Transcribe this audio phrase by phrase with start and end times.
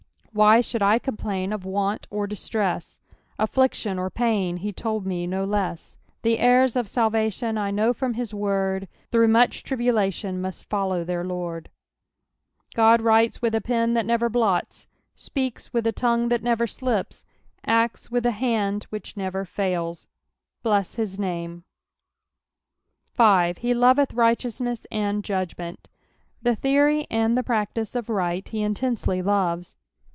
[0.31, 3.01] ■■ Why should I compUIn of irant or distress.
[3.37, 8.13] Affliction or iialii• lie told me do less; Tho lii:ir>t o( talvuilon, I know from
[8.15, 11.69] Ml word, ^^ Through much iriliulatlou must follow Ihdr Lord."
[12.77, 14.87] ^God writes with a pen that never blots,
[15.17, 17.25] speaks with a tongue that never sUpo,
[17.65, 20.07] acts with a hand which never fails.
[20.63, 21.63] Bless his namO
[23.15, 23.57] 5.
[23.57, 25.89] "He lateth righteoumen and judgment."
[26.45, 29.75] Tlie theory and the practice of ri^ht he intensely loves.